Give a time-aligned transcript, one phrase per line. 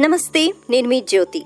[0.00, 1.40] నమస్తే నేను మీ జ్యోతి.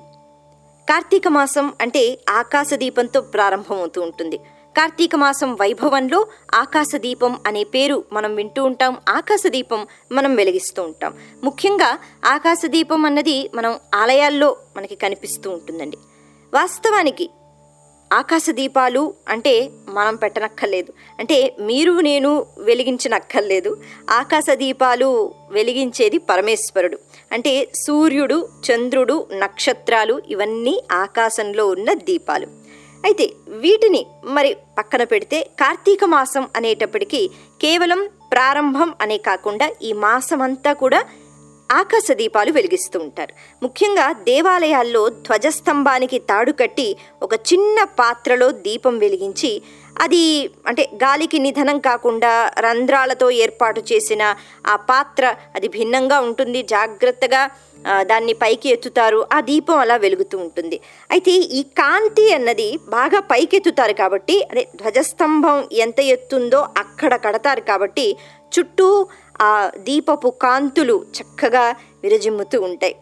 [0.89, 4.37] కార్తీక మాసం అంటే ఆకాశ దీపంతో ప్రారంభమవుతూ ఉంటుంది.
[4.77, 11.15] కార్తీక మాసం వైభవంలో ఆకాశ దీపం అనే పేరు మనం వింటూ ఉంటాం ఆకాశ దీపం మనం వెలిగిస్తూ ఉంటాం.
[11.45, 15.97] ముఖ్యంగా ఆకాశ దీపం అన్నది మనం ఆలయాల్లో మనకి కనిపిస్తూ ఉంటుందండి.
[16.55, 17.31] వాస్తవానికి
[18.13, 20.93] ఆకాశ దీపాలు అంటే మనం పెట్టనక్కర్లేదు.
[21.19, 23.77] అంటే మీరు నేను వెలిగించనక్కర్లేదు.
[24.11, 26.99] ఆకాశ దీపాలు వెలిగించేది పరమేశ్వరుడు.
[27.33, 32.47] అంటే సూర్యుడు చంద్రుడు నక్షత్రాలు ఇవన్నీ ఆకాశంలో ఉన్న దీపాలు.
[33.05, 37.31] అయితే వీటిని మరి పక్కన పెడితే కార్తీక మాసం అనేటప్పటికీ
[37.63, 41.05] కేవలం ప్రారంభం అనే కాకుండా ఈ మాసమంతా కూడా
[41.71, 43.33] ఆకాశ దీపాలు వెలిగిస్తూ ఉంటారు.
[43.63, 49.63] ముఖ్యంగా దేవాలయాల్లో ధ్వజస్తంభానికి తాడు కట్టి ఒక చిన్న పాత్రలో దీపం వెలిగించి
[50.01, 54.23] అది అంటే గాలికి నిధనం కాకుండా రంధ్రాలతో ఏర్పాటు చేసిన
[54.67, 56.63] ఆ పాత్ర అది భిన్నంగా ఉంటుంది.
[56.63, 57.51] జాగ్రత్తగా
[58.01, 59.27] దాన్ని పైకి ఎత్తుతారు.
[59.33, 60.81] ఆ దీపం అలా వెలుగుతూ ఉంటుంది.
[61.11, 68.17] అయితే ఈ కాంతి అన్నది బాగా పైకెత్తుతారు కాబట్టి అదే ధ్వజస్తంభం ఎంత ఎత్తుందో అక్కడ కడతారు కాబట్టి
[68.59, 69.07] చుట్టూ
[69.41, 72.97] ఆ దీపపు కాంతులు చక్కగా విరజిమ్ముతూ ఉంటాయి.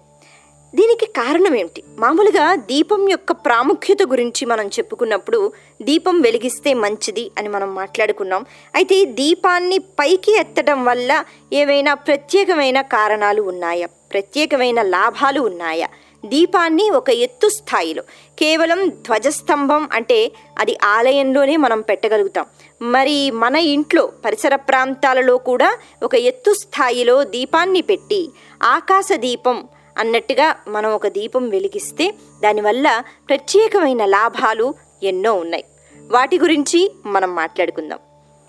[0.74, 1.82] దీనికి కారణం ఏమిటి?
[1.98, 8.46] మామూలుగా దీపం యొక్క ప్రాముఖ్యత గురించి మనం చెప్పుకున్నప్పుడు దీపం వెలిగిస్తే మంచిది అని మనం మాట్లాడుకున్నాం.
[8.74, 13.88] అయితే దీపాన్ని పైకి ఎత్తడం వల్ల ఏవైనా ప్రత్యేకమైన కారణాలు ఉన్నాయా?
[14.14, 15.88] ప్రత్యేకమైన లాభాలు ఉన్నాయా?
[16.24, 18.02] దీపాన్ని ఒక ఎత్తు స్థాయిలో
[18.38, 22.46] కేవలం ధ్వజస్తంభం అంటే అది ఆలయంలోనే మనం పెట్టగలుగుతాం.
[22.82, 25.70] మరి మన ఇంట్లో పరిసర ప్రాంతాలలో కూడా
[26.02, 28.20] ఒక ఎత్తు స్థాయిలో దీపాన్ని పెట్టి
[28.62, 29.58] ఆకాశ దీపం
[29.98, 35.64] అన్నట్టుగా మనం ఒక దీపం వెలిగిస్తే దానివల్ల ప్రత్యేకమైన లాభాలు ఎన్నో ఉన్నాయి.
[36.10, 37.98] వాటి గురించి మనం మాట్లాడుకుందాం.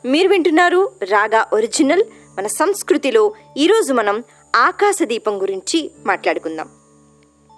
[0.06, 2.04] మీరు వింటున్నారు రాగా ఒరిజినల్
[2.38, 4.24] మన సంస్కృతిలో ఈరోజు మనం
[4.56, 6.70] ఆకాశ దీపం గురించి మాట్లాడుకుందాం.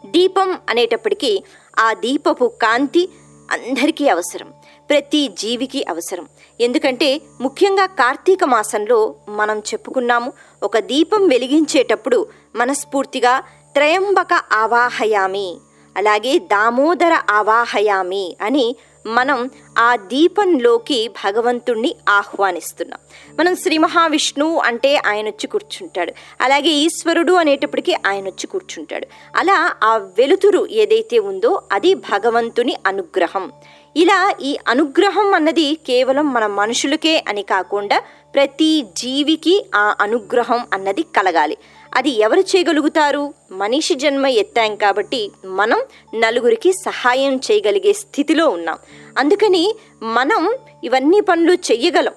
[0.05, 1.43] దీపం అనేటప్పటికీ
[1.79, 3.09] ఆ దీపపు కాంతి
[3.51, 4.53] అందరికీ అవసరం
[4.89, 6.27] ప్రతి జీవికి అవసరం.
[6.61, 10.33] ఎందుకంటే ముఖ్యంగా కార్తీక మాసంలో మనం చెప్పుకున్నాము
[10.63, 15.57] ఒక దీపం వెలిగించేటప్పుడు మనస్ఫూర్తిగా త్రయంబక ఆవాహయామి
[15.97, 18.75] అలాగే దామోదర ఆవాహయామి అని
[19.07, 22.99] మనం ఆ దీపంలోకి భగవంతుణ్ణి ఆహ్వానిస్తున్నాం.
[23.39, 26.13] మనం శ్రీ మహావిష్ణువు అంటే ఆయన వచ్చి కూర్చుంటాడు.
[26.41, 29.07] అలాగే ఈశ్వరుడు అనేటప్పటికీ ఆయన వచ్చి కూర్చుంటాడు.
[29.35, 33.51] అలా ఆ వెలుతురు ఏదైతే ఉందో అది భగవంతుని అనుగ్రహం.
[33.95, 38.01] ఇలా ఈ అనుగ్రహం అన్నది కేవలం మన మనుషులకే అని కాకుండా
[38.35, 41.57] ప్రతి జీవికి ఆ అనుగ్రహం అన్నది కలగాలి.
[41.95, 43.33] అది ఎవరు చేయగలుగుతారు?
[43.51, 45.81] మనిషి జన్మ ఎత్తాం కాబట్టి మనం
[46.19, 48.77] నలుగురికి సహాయం చేయగలిగే స్థితిలో ఉన్నాం.
[49.17, 52.13] అందుకని మనం ఇవన్నీ పనులు చెయ్యగలం.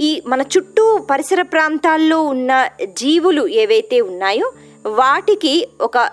[0.00, 4.52] ఈ మన చుట్టూ పరిసర ప్రాంతాల్లో ఉన్న జీవులు ఏవైతే ఉన్నాయో
[4.86, 6.10] వాటికి ఒక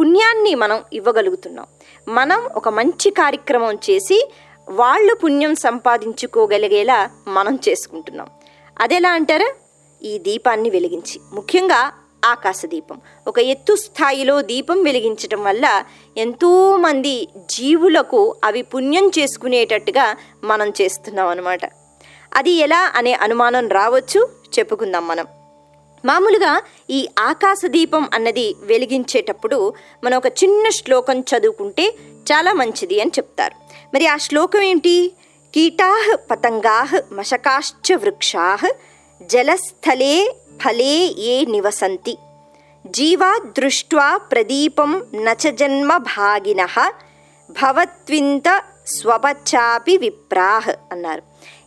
[0.00, 1.66] పుణ్యాన్ని మనం ఇవ్వగలుగుతున్నాం.
[2.08, 4.30] మనం ఒక మంచి కార్యక్రమం చేసి
[4.68, 8.26] వాళ్ళు పుణ్యం సంపాదించుకోగలిగేలా మనం చేసుకుంటున్నాం.
[8.80, 9.52] అదెలా అంటారా?
[10.02, 11.20] ఈ దీపాన్ని వెలిగించి.
[11.32, 11.92] ముఖ్యంగా
[12.24, 15.84] ఆకాశ దీపం ఒక ఎత్తు స్థాయిలో దీపం వెలిగించటం వల్ల
[16.16, 21.60] ఎంతోమంది జీవులకు అవి పుణ్యం చేసుకునేటట్టుగా మనం చేస్తున్నాం అనమాట
[22.34, 24.28] అది ఎలా అనే అనుమానం రావచ్చు?
[24.58, 25.26] చెప్పుకుందాం మనం.
[26.04, 29.74] మామూలుగా ఈ ఆకాశ దీపం అన్నది వెలిగించేటప్పుడు
[30.04, 31.94] మనం ఒక చిన్న శ్లోకం చదువుకుంటే
[32.32, 33.54] చాలా మంచిది అని చెప్తారు.
[33.94, 35.12] మరి ఆ శ్లోకం ఏంటి?
[35.54, 38.72] కీటాహ్ పతంగాహ్ మశకాశ్చ వృక్షాహ్
[39.22, 42.18] జలస్థలే ఫలే ఏ నివసంతి?
[42.86, 46.64] జీవా దృష్ట్వా ప్రదీపం నచ జన్మ భాగిన
[47.50, 51.22] భవత్వింత స్వపచ్చాపి విప్రాహ్ అన్నారు.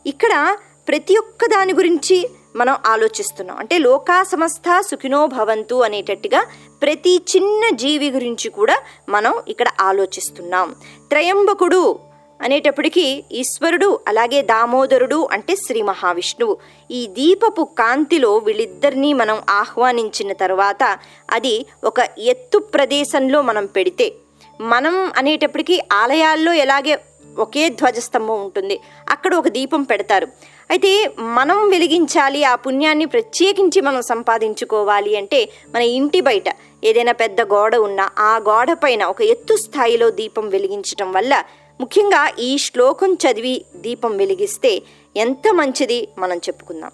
[0.05, 0.57] ఇక్కడ
[0.87, 3.57] ప్రతి ఒక్క దాని గురించి మనం ఆలోచిస్తున్నాం.
[3.57, 6.45] అంటే లోకా సమస్త సుఖినో భవంతు అనేటట్టుగా
[6.81, 10.75] ప్రతి చిన్న జీవి గురించి కూడా మనం ఇక్కడ ఆలోచిస్తున్నాం.
[11.09, 11.99] త్రయంబకుడు
[12.41, 16.57] అనేటప్పటికీ ఈశ్వరుడు అలాగే దామోదరుడు అంటే శ్రీ మహావిష్ణువు.
[16.91, 20.97] ఈ దీపపు కాంతిలో వీళ్ళిద్దరినీ మనం ఆహ్వానించిన తర్వాత
[21.31, 24.13] అది ఒక ఎత్తు ప్రదేశంలో మనం పెడితే
[24.61, 26.99] మనం అనేటప్పటికీ ఆలయాల్లో ఎలాగే
[27.39, 28.79] ఒకే ధ్వజస్తంభం ఉంటుంది
[29.09, 30.27] అక్కడ ఒక దీపం పెడతారు.
[30.69, 36.43] అయితే మనం వెలిగించాలి ఆ పుణ్యాన్ని ప్రత్యేకించి మనం సంపాదించుకోవాలి అంటే మన ఇంటి బయట
[36.83, 41.43] ఏదైనా పెద్ద గోడ ఉన్నా ఆ గోడ పైన ఒక ఎత్తు స్థాయిలో దీపం వెలిగించటం వల్ల
[41.81, 44.81] ముఖ్యంగా ఈ శ్లోకం చదివి దీపం వెలిగిస్తే
[45.17, 46.91] ఎంత మంచిది మనం చెప్పుకుందాం.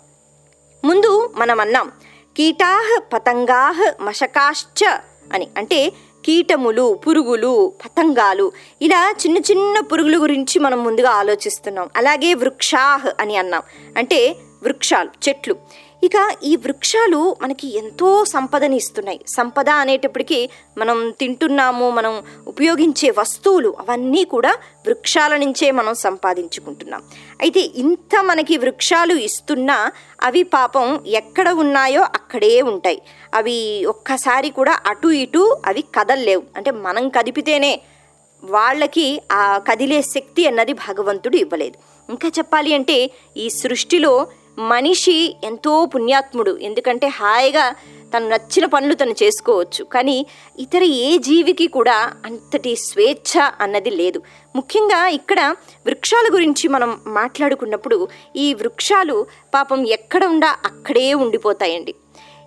[0.85, 1.91] ముందు మనం అన్నాం
[2.37, 4.85] కీటాహ పతంగాహ మశకాశ్చ
[5.33, 5.47] అని.
[5.57, 5.89] అంటే
[6.25, 8.51] కీటములు పురుగులు పతంగాలు
[8.81, 11.89] ఇలా చిన్న చిన్న పురుగుల గురించి మనం ముందుగా ఆలోచిస్తున్నాం.
[11.95, 13.61] అలాగే వృక్షాహ్ అని అన్నాం.
[13.97, 15.55] అంటే వృక్షాలు చెట్లు.
[16.03, 19.19] ఇక ఈ వృక్షాలు మనకి ఎంతో సంపదని ఇస్తున్నాయి.
[19.27, 24.57] సంపద అనేటప్పటికీ మనం తింటున్నాము మనం ఉపయోగించే వస్తువులు అవన్నీ కూడా
[24.87, 27.03] వృక్షాల నుంచే మనం సంపాదించుకుంటున్నాం.
[27.41, 29.91] అయితే ఇంత మనకి వృక్షాలు ఇస్తున్నా
[30.23, 33.01] అవి పాపం ఎక్కడ ఉన్నాయో అక్కడే ఉంటాయి.
[33.33, 36.43] అవి ఒక్కసారి కూడా అటు ఇటు అవి కదల్లేవు.
[36.57, 37.81] అంటే మనం కదిపితేనే
[38.43, 41.77] వాళ్ళకి ఆ కదిలే శక్తి అన్నది భగవంతుడు ఇవ్వలేదు.
[42.09, 44.27] ఇంకా చెప్పాలి అంటే ఈ సృష్టిలో
[44.59, 46.57] మనిషి ఎంతో పుణ్యాత్ముడు.
[46.57, 47.75] ఎందుకంటే హాయిగా
[48.15, 49.83] తను నచ్చిన పనులు తను చేసుకోవచ్చు.
[49.83, 50.25] కానీ
[50.59, 54.21] ఇతర ఏ జీవికి కూడా అంతటి స్వేచ్ఛ అన్నది లేదు.
[54.55, 55.55] ముఖ్యంగా ఇక్కడ
[55.87, 61.93] వృక్షాల గురించి మనం మాట్లాడుకున్నప్పుడు ఈ వృక్షాలు పాపం ఎక్కడ ఉండా అక్కడే ఉండిపోతాయండి.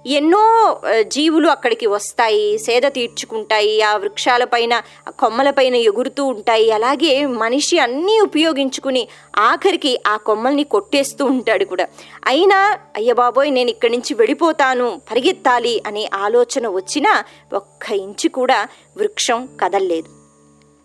[0.07, 6.71] ఎన్నో జీవులు అక్కడికి వస్తాయి సేద తీర్చుకుంటాయి ఆ వృక్షాలపైన కొమ్మలపైన ఎగురుతూ ఉంటాయి.
[6.71, 9.09] అలాగే మనిషి అన్నీ ఉపయోగించుకుని
[9.39, 11.87] ఆఖరికి ఆ కొమ్మల్ని కొట్టేస్తూ ఉంటాడు కూడా.
[12.27, 19.49] అయినా అయ్య బాబోయ్ నేను ఇక్కడి నుంచి వెళ్ళిపోతాను పరిగెత్తాలి అనే ఆలోచన వచ్చినా ఒక్క ఇంచు కూడా వృక్షం
[19.63, 20.09] కదల్లేదు.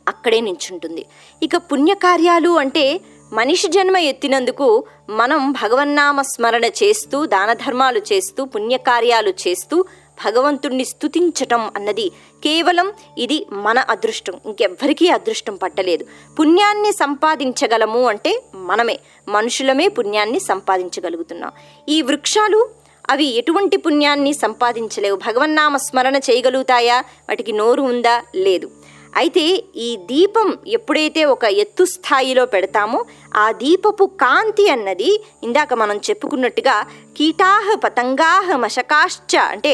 [0.07, 1.06] అక్కడే నించుంటుంది.
[1.44, 3.00] ఇక పుణ్యకార్యాలు అంటే
[3.33, 9.85] మనిషి జన్మ ఎత్తినందుకు మనం భగవన్నామ స్మరణ చేస్తూ దాన ధర్మాలు చేస్తూ పుణ్యకార్యాలు చేస్తూ
[10.25, 12.09] భగవంతుణ్ణి స్తుతించటం అన్నది
[12.43, 14.33] కేవలం ఇది మన అదృష్టం.
[14.45, 16.05] ఇంకెవ్వరికీ అదృష్టం పట్టలేదు.
[16.39, 18.99] పుణ్యాన్ని సంపాదించగలము అంటే మనమే.
[19.27, 21.51] మనుషులమే పుణ్యాన్ని సంపాదించగలుగుతున్నాం.
[21.89, 22.69] ఈ వృక్షాలు
[23.09, 25.17] అవి ఎటువంటి పుణ్యాన్ని సంపాదించలేవు.
[25.17, 26.99] భగవన్నామ స్మరణ చేయగలుగుతాయా?
[26.99, 28.23] వాటికి నోరు ఉందా?
[28.35, 28.71] లేదు.
[29.13, 29.44] అయితే
[29.75, 33.00] ఈ దీపం ఎప్పుడైతే ఒక ఎత్తు స్థాయిలో పెడతామో
[33.35, 35.11] ఆ దీపపు కాంతి అన్నది
[35.44, 36.75] ఇందాక మనం చెప్పుకున్నట్టుగా
[37.17, 39.73] కీటాహ పతంగాహ మశకాశ్చ అంటే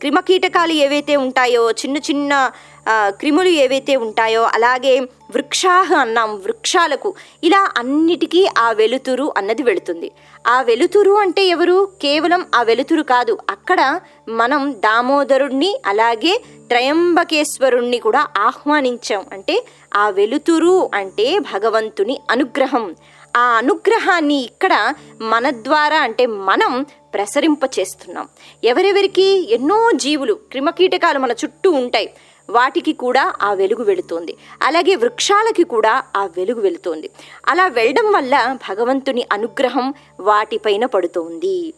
[0.00, 2.32] క్రిమకీటకాలు ఏవైతే ఉంటాయో చిన్న చిన్న
[2.88, 7.14] క్రిములు ఏవైతే ఉంటాయో అలాగే వృక్షాహ అన్నాం వృక్షాలకు
[7.44, 10.10] ఇలా అన్నిటికీ ఆ వెలుతురు అన్నది వెళుతుంది.
[10.46, 11.88] ఆ వెలుతురు అంటే ఎవరు?
[12.02, 13.38] కేవలం ఆ వెలుతురు కాదు.
[13.50, 19.26] అక్కడ మనం దామోదరుణ్ణి అలాగే త్రయంబకేశ్వరుణ్ణి కూడా ఆహ్వానించాం.
[19.32, 19.66] అంటే
[19.96, 22.94] ఆ వెలుతురు అంటే భగవంతుని అనుగ్రహం.
[23.36, 28.28] ఆ అనుగ్రహాన్ని ఇక్కడ మన ద్వారా అంటే మనం ప్రసరింప చేస్తున్నాం
[28.64, 29.54] ఎవరెవరికి?
[29.54, 32.14] ఎన్నో జీవులు క్రిమకీటకాలు మన చుట్టూ ఉంటాయి.
[32.50, 34.36] వాటికి కూడా ఆ వెలుగు వెళుతోంది.
[34.62, 37.10] అలాగే వృక్షాలకి కూడా ఆ వెలుగు వెళుతోంది.
[37.46, 41.74] అలా వెళ్ళడం వల్ల భగవంతుని అనుగ్రహం వాటిపైన పడుతోంది.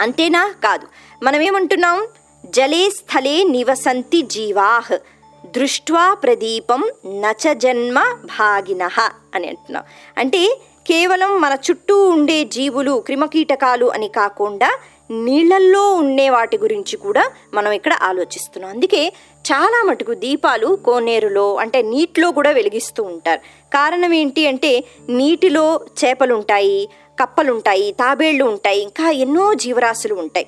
[0.00, 0.54] అంతేనా?
[0.64, 0.86] కాదు.
[1.22, 2.06] మనం ఏమంటున్నాం
[2.46, 4.96] జలే స్థలే నివసంతి జీవాహ్
[5.46, 8.82] దృష్ట్వా ప్రదీపం నచ జన్మ భాగిన
[9.34, 9.84] అని అంటున్నాం.
[10.18, 14.78] అంటే కేవలం మన చుట్టూ ఉండే జీవులు క్రిమకీటకాలు అని కాకుండా
[15.10, 18.70] నీళ్ళల్లో ఉండే వాటి గురించి కూడా మనం ఇక్కడ ఆలోచిస్తున్నాం.
[18.70, 19.12] అందుకే
[19.44, 23.40] చాలా మటుకు దీపాలు కోనేరులో అంటే నీటిలో కూడా వెలిగిస్తూ ఉంటారు.
[23.74, 26.88] కారణం ఏంటి అంటే నీటిలో చేపలుంటాయి
[27.22, 30.46] కప్పలుంటాయి తాబేళ్ళు ఉంటాయి ఇంకా ఎన్నో జీవరాశులు ఉంటాయి.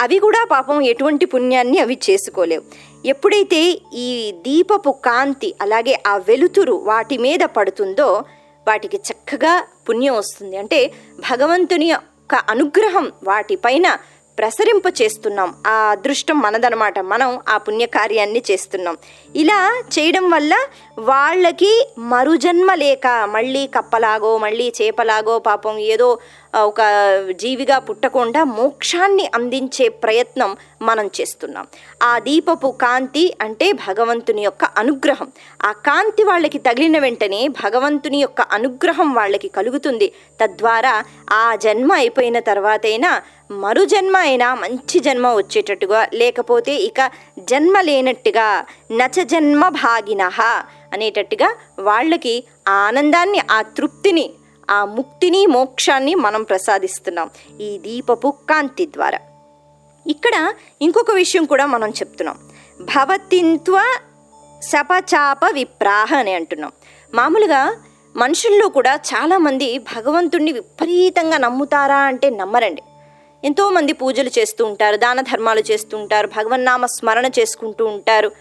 [0.00, 2.62] అవి కూడా పాపం ఎటువంటి పుణ్యాన్ని అవి చేసుకోలేవు.
[3.06, 8.22] ఎప్పుడైతే ఈ దీపపు కాంతి అలాగే ఆ వెలుతురు వాటి మీద పడుతుందో
[8.68, 10.56] వాటికి చక్కగా పుణ్యం వస్తుంది.
[10.56, 10.92] అంటే
[11.30, 13.96] భగవంతుని యొక్క అనుగ్రహం వాటిపైన
[14.40, 15.54] ప్రసరింప చేస్తున్నాం.
[15.66, 16.98] ఆ అదృష్టం మనదనమాట.
[16.98, 18.96] మనం ఆ పుణ్యకార్యాన్ని చేస్తున్నాం.
[19.36, 20.54] ఇలా చేయడం వల్ల
[20.98, 26.18] వాళ్ళకి మరుజన్మ లేక మళ్ళీ కప్పలాగో మళ్ళీ చేపలాగో పాపం ఏదో
[26.54, 26.80] ఒక
[27.30, 31.66] జీవిగా పుట్టకుండా మోక్షాన్ని అందించే ప్రయత్నం మనం చేస్తున్నాం.
[32.02, 35.32] ఆ దీపపు కాంతి అంటే భగవంతుని యొక్క అనుగ్రహం.
[35.64, 40.12] ఆ కాంతి వాళ్ళకి తగిలిన వెంటనే భగవంతుని యొక్క అనుగ్రహం వాళ్ళకి కలుగుతుంది.
[40.40, 48.64] తద్వారా ఆ జన్మ అయిపోయిన తర్వాతైనా మరు జన్మ అయినా మంచి జన్మ వచ్చేటట్టుగా లేకపోతే ఇక జన్మ లేనట్టుగా
[48.92, 50.22] నచ జన్మ భాగిన
[50.92, 54.30] అనేటట్టుగా వాళ్ళకి ఆనందాన్ని ఆ తృప్తిని
[54.70, 59.18] ఆ ముక్తిని మోక్షాన్ని మనం ప్రసాదిస్తున్నాం ఈ దీపపు కాంతి ద్వారా.
[60.06, 62.38] ఇక్కడ ఇంకొక విషయం కూడా మనం చెప్తున్నాం.
[62.80, 63.98] భవతింత్వ
[64.62, 66.72] శపచాప విప్రాహ అని అంటున్నాం.
[67.14, 67.76] మామూలుగా
[68.16, 72.82] మనుషుల్లో కూడా చాలామంది భగవంతుణ్ణి విపరీతంగా నమ్ముతారా అంటే నమ్మరండి.
[73.44, 78.32] ఎంతోమంది పూజలు చేస్తూ ఉంటారు దాన ధర్మాలు చేస్తూ ఉంటారు భగవన్నామ స్మరణ చేసుకుంటూ ఉంటారు.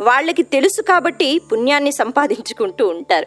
[0.00, 3.26] వాళ్ళకి తెలుసు కాబట్టి పుణ్యాన్ని సంపాదించుకుంటూ ఉంటారు.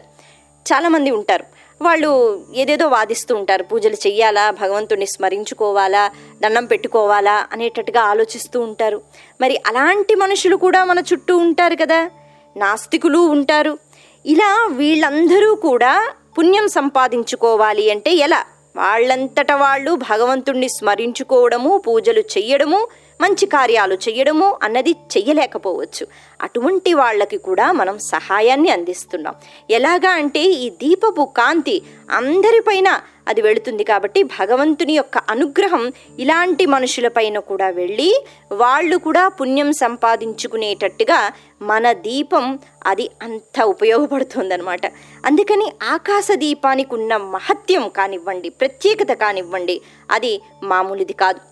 [0.72, 1.44] చాలామంది ఉంటారు.
[1.82, 3.62] వాళ్ళు ఏదేదో వాదిస్తూ ఉంటారు.
[3.62, 4.50] పూజలు చెయ్యాలా?
[4.50, 6.10] భగవంతుణ్ణి స్మరించుకోవాలా?
[6.42, 7.46] దండం పెట్టుకోవాలా?
[7.52, 9.00] అనేటట్టుగా ఆలోచిస్తూ ఉంటారు.
[9.40, 12.10] మరి అలాంటి మనుషులు కూడా మన చుట్టూ ఉంటారు కదా?
[12.56, 13.78] నాస్తికులు ఉంటారు.
[14.26, 18.44] ఇలా వీళ్ళందరూ కూడా పుణ్యం సంపాదించుకోవాలి అంటే ఎలా?
[18.76, 22.86] వాళ్ళంతట వాళ్ళు భగవంతుణ్ణి స్మరించుకోవడము పూజలు చెయ్యడము
[23.22, 26.04] మంచి కార్యాలు చేయడము అన్నది చెయ్యలేకపోవచ్చు.
[26.42, 29.34] అటువంటి వాళ్ళకి కూడా మనం సహాయాన్ని అందిస్తున్నాం.
[29.70, 32.88] ఎలాగా అంటే ఈ దీపపు కాంతి అందరిపైన
[33.28, 38.08] అది వెళుతుంది కాబట్టి భగవంతుని యొక్క అనుగ్రహం ఇలాంటి మనుషులపైన కూడా వెళ్ళి
[38.52, 41.20] వాళ్ళు కూడా పుణ్యం సంపాదించుకునేటట్టుగా
[41.62, 44.86] మన దీపం అది అంత ఉపయోగపడుతుందన్నమాట.
[45.26, 49.78] అందుకని ఆకాశ దీపానికి ఉన్న మహత్యం కానివ్వండి ప్రత్యేకత కానివ్వండి
[50.10, 51.51] అది మామూలుది కాదు.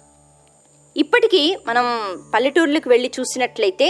[1.02, 1.87] ఇప్పటికీ మనం
[2.35, 3.88] పల్లెటూర్లకు వెళ్ళి చూసినట్లయితే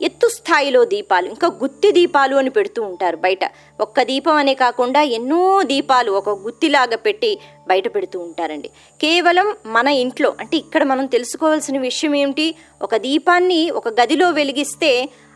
[0.00, 3.44] ఎత్తు స్థాయిలో దీపాలు ఇంకా గుత్తి దీపాలు అని పెడుతూ ఉంటారు బయట.
[3.84, 5.40] ఒక్క దీపం అనే కాకుండా ఎన్నో
[5.72, 7.30] దీపాలు ఒక గుత్తిలాగా పెట్టి
[7.70, 8.68] బయట పెడుతూ ఉంటారండి.
[9.02, 12.46] కేవలం మన ఇంట్లో అంటే ఇక్కడ మనం తెలుసుకోవాల్సిన విషయం ఏమిటి?
[12.82, 14.92] ఒక దీపాన్ని ఒక గదిలో వెలిగిస్తే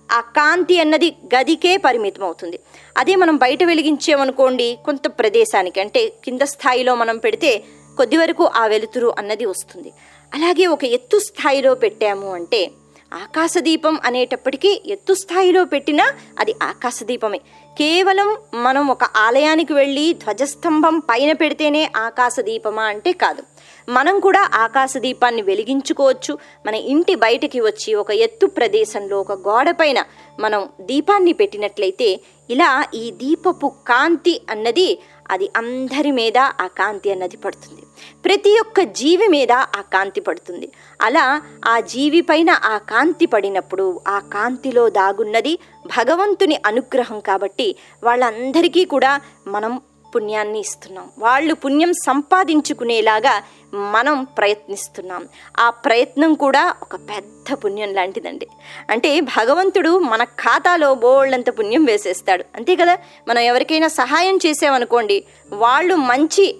[0.09, 2.59] ఆ కాంతి అన్నది గదికే పరిమితం అవుతుంది
[2.97, 7.52] అదే మనం బయట వెలిగించామనుకోండి కొంత ప్రదేశానికి అంటే కింద స్థాయిలో మనం పెడితే
[7.96, 9.92] కొద్ది వరకు ఆ వెలుతురు అన్నది వస్తుంది.
[10.34, 12.70] అలాగే ఒక ఎత్తు స్థాయిలో పెట్టాము అంటే
[13.14, 16.06] ఆకాశదీపం అనేటప్పటికీ ఎత్తు స్థాయిలో పెట్టినా
[16.38, 17.38] అది ఆకాశదీపమే.
[17.78, 23.42] కేవలం మనం ఒక ఆలయానికి వెళ్ళి ధ్వజస్తంభం పైన పెడితేనే ఆకాశదీపమా అంటే కాదు.
[23.88, 26.38] మనం కూడా ఆకాశ దీపాన్ని వెలిగించుకోవచ్చు.
[26.66, 30.04] మన ఇంటి బయటికి వచ్చి ఒక ఎత్తు ప్రదేశంలో ఒక గోడపైన
[30.40, 34.98] మనం దీపాన్ని పెట్టినట్లయితే ఇలా ఈ దీపపు కాంతి అన్నది
[35.30, 37.82] అది అందరి మీద ఆ కాంతి అన్నది పడుతుంది.
[38.24, 40.68] ప్రతి ఒక్క జీవి మీద ఆ కాంతి పడుతుంది.
[41.00, 49.20] అలా ఆ జీవి పైన ఆ కాంతి పడినప్పుడు ఆ కాంతిలో దాగున్నది భగవంతుని అనుగ్రహం కాబట్టి వాళ్ళందరికీ కూడా
[49.48, 49.80] మనం
[50.14, 51.11] పుణ్యాన్ని ఇస్తున్నాం.
[51.18, 53.42] వాళ్ళు పుణ్యం సంపాదించుకునేలాగా
[53.75, 55.28] మనం ప్రయత్నిస్తున్నాం.
[55.59, 58.47] ఆ ప్రయత్నం కూడా ఒక పెద్ద పుణ్యం లాంటిదండి.
[58.90, 62.44] అంటే భగవంతుడు మన ఖాతాలో బోళ్ళంత పుణ్యం వేసేస్తాడు.
[62.56, 62.99] అంతే కదా?
[63.28, 66.59] మనం ఎవరికైనా సహాయం చేసామనుకోండి వాళ్ళు మంచి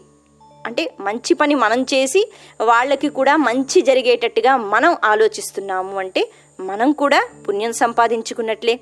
[0.67, 6.31] అంటే మంచి పని మనం చేసి వాళ్ళకి కూడా మంచి జరిగేటట్టుగా మనం ఆలోచిస్తున్నాము అంటే
[6.61, 8.81] మనం కూడా పుణ్యం సంపాదించుకున్నట్లే.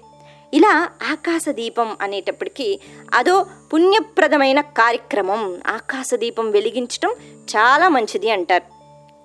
[0.54, 2.80] ఇలా ఆకాశ దీపం అనేటప్పటికీ
[3.14, 5.62] అదో పుణ్యప్రదమైన కార్యక్రమం.
[5.66, 7.12] ఆకాశ దీపం వెలిగించడం
[7.56, 8.71] చాలా మంచిది అంటారు.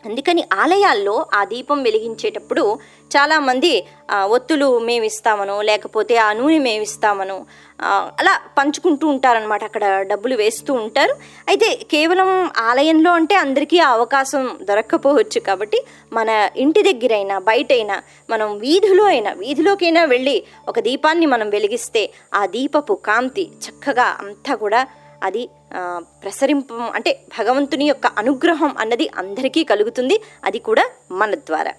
[0.05, 2.79] అందుకని ఆలయాల్లో ఆ దీపం వెలిగించేటప్పుడు
[3.15, 3.85] చాలామంది
[4.29, 5.05] ఒత్తులు మేము
[5.61, 6.83] లేకపోతే ఆ నూనె మేము
[8.19, 11.13] అలా పంచుకుంటూ ఉంటారనమాట అక్కడ డబ్బులు వేస్తూ ఉంటారు.
[11.47, 19.05] అయితే కేవలం ఆలయంలో అంటే అందరికీ ఆ అవకాశం దొరక్కపోవచ్చు కాబట్టి మన ఇంటి దగ్గరైనా బయటైనా మనం వీధిలో
[19.05, 24.87] అయినా వీధిలోకైనా వెళ్ళి ఒక దీపాన్ని మనం వెలిగిస్తే ఆ దీపపు కాంతి చక్కగా అంతా కూడా
[25.23, 25.49] అది
[26.23, 30.21] ప్రసరింప అంటే భగవంతుని యొక్క అనుగ్రహం అన్నది అందరికీ కలుగుతుంది.
[30.43, 31.73] అది కూడా మన ద్వారా.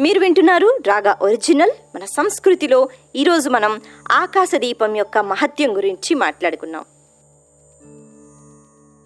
[0.00, 3.80] మీరు వింటున్నారు రాగా ఒరిజినల్ మన సంస్కృతిలో ఈరోజు మనం
[4.12, 6.84] ఆకాశ దీపం యొక్క మహత్యం గురించి మాట్లాడుకున్నాం.